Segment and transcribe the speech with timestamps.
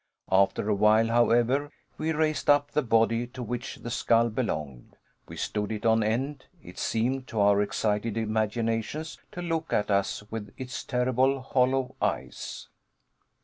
[0.31, 1.69] After a while, however,
[1.99, 4.95] we raised up the body to which the skull belonged.
[5.27, 6.45] We stood it on end.
[6.63, 12.67] It seemed, to our excited imaginations, to look at us with its terrible hollow eyes.